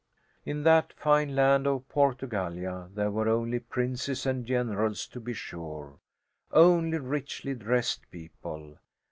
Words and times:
In 0.45 0.63
that 0.63 0.93
fine 0.93 1.35
land 1.35 1.67
of 1.67 1.87
Portugallia 1.87 2.89
there 2.95 3.11
were 3.11 3.29
only 3.29 3.59
princes 3.59 4.25
and 4.25 4.47
generals, 4.47 5.05
to 5.05 5.19
be 5.19 5.33
sure 5.35 5.99
only 6.51 6.97
richly 6.97 7.53
dressed 7.53 8.09
people. 8.09 8.79